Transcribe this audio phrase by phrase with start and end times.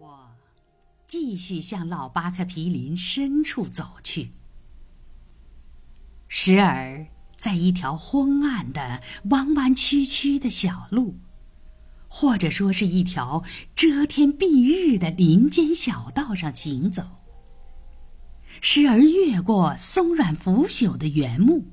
[0.00, 0.36] 我
[1.08, 4.30] 继续向老巴克皮林深处走去，
[6.28, 11.18] 时而在一条昏暗的、弯弯曲曲的小路，
[12.06, 13.42] 或者说是一条
[13.74, 17.02] 遮天蔽日的林间小道上行走；
[18.60, 21.64] 时而越过松软腐朽的原木，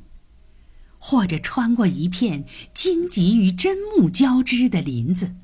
[0.98, 5.36] 或者穿过一片荆棘与砧木交织的林子。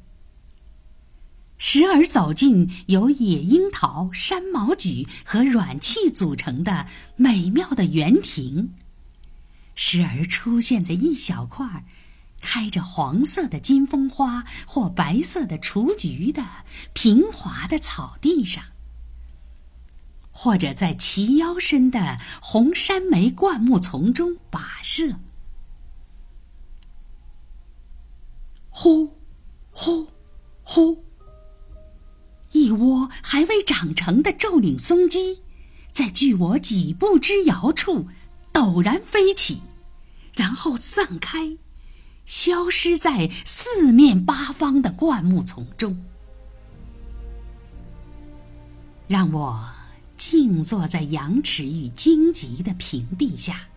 [1.63, 8.73] 时而走进由野樱桃、山毛榉和软气组成的美妙的园亭，
[9.75, 11.85] 时而出现在一小块
[12.41, 16.43] 开着黄色的金风花或白色的雏菊的
[16.93, 18.63] 平滑的草地上，
[20.31, 25.19] 或者在齐腰深的红山莓灌木丛中跋涉。
[28.71, 29.15] 呼，
[29.69, 30.07] 呼，
[30.63, 31.10] 呼。
[32.51, 35.41] 一窝还未长成的皱岭松鸡，
[35.91, 38.07] 在距我几步之遥处
[38.51, 39.61] 陡然飞起，
[40.35, 41.57] 然后散开，
[42.25, 46.03] 消失在四面八方的灌木丛中。
[49.07, 49.69] 让我
[50.17, 53.67] 静坐在羊齿与荆棘的屏蔽下，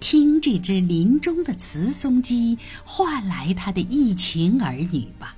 [0.00, 5.36] 听这只林中的雌松鸡唤来它的一群儿女吧。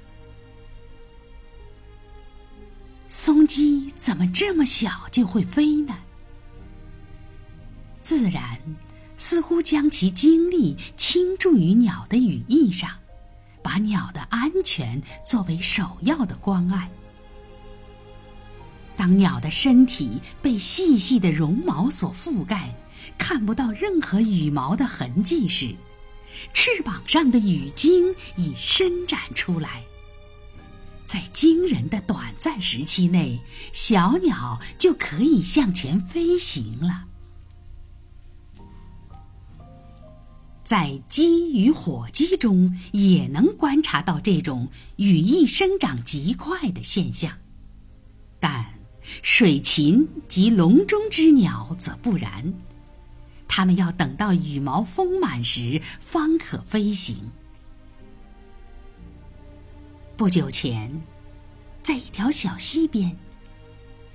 [3.08, 5.96] 松鸡怎么这么小就会飞呢？
[8.02, 8.60] 自然
[9.16, 12.90] 似乎将其精力倾注于鸟的羽翼上，
[13.62, 16.90] 把鸟的安全作为首要的关爱。
[18.94, 22.74] 当鸟的身体被细细的绒毛所覆盖，
[23.16, 25.74] 看不到任何羽毛的痕迹时，
[26.52, 29.82] 翅膀上的羽茎已伸展出来。
[31.08, 33.40] 在惊人的短暂时期内，
[33.72, 37.06] 小鸟就可以向前飞行了。
[40.62, 47.38] 在鸡与火鸡中也能观察到这种羽翼生长极快的现象，
[48.38, 48.74] 但
[49.22, 52.52] 水禽及笼中之鸟则不然，
[53.48, 57.16] 它们要等到羽毛丰满时方可飞行。
[60.18, 61.00] 不久前，
[61.80, 63.16] 在一条小溪边，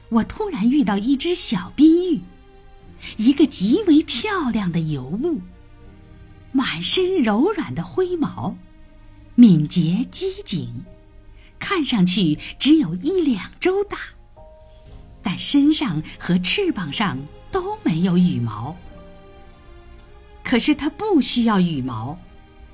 [0.10, 2.22] 我突然遇到一只小碧玉，
[3.16, 5.40] 一个极为漂亮的尤物，
[6.52, 8.58] 满身柔软的灰毛，
[9.36, 10.84] 敏捷机警，
[11.58, 13.98] 看上去只有一两周大，
[15.22, 17.18] 但身上和翅膀上
[17.50, 18.76] 都没有羽毛。
[20.44, 22.20] 可是它不需要羽毛。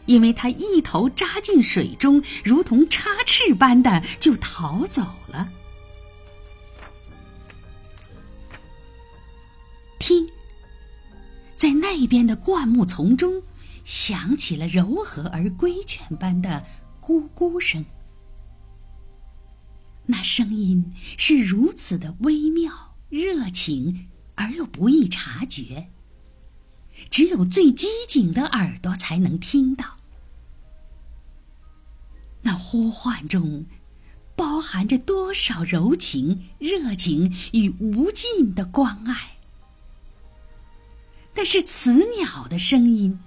[0.09, 5.51] 因为它一头扎进水中，如同插翅般的就逃走了。
[9.99, 10.27] 听，
[11.55, 13.43] 在那边的灌木丛中，
[13.85, 16.65] 响起了柔和而规劝般的
[16.99, 17.85] 咕咕声。
[20.07, 25.91] 那声音是如此的微妙、热情而又不易察觉，
[27.11, 29.98] 只有最机警的耳朵才能听到。
[32.41, 33.65] 那呼唤中，
[34.35, 39.37] 包含着多少柔情、热情与无尽的关爱？
[41.35, 43.19] 那是雌鸟的声音。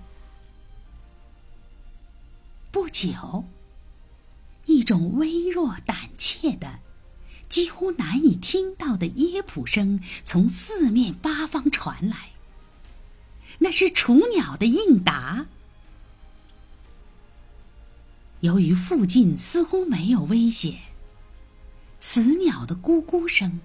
[2.70, 3.44] 不久，
[4.66, 6.78] 一种微弱、胆怯的、
[7.48, 12.30] 几乎难以听到的耶普声从四面八方传来。
[13.58, 15.46] 那是雏鸟的应答。
[18.42, 20.74] 由于附近似乎没有危险，
[22.00, 23.60] 雌鸟的咕咕声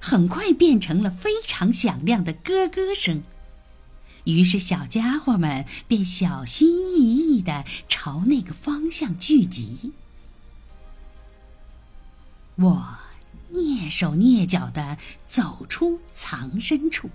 [0.00, 3.22] 很快变成了非常响亮的咯咯声。
[4.24, 9.92] 于是，小家伙们便小心翼翼地朝那个方向聚集。
[12.56, 12.98] 我
[13.52, 14.98] 蹑手蹑脚地
[15.28, 17.10] 走出藏身处，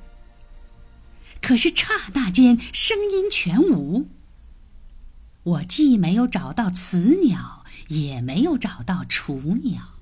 [1.41, 4.07] 可是刹那间，声音全无。
[5.43, 10.00] 我既没有找到雌鸟，也没有找到雏鸟。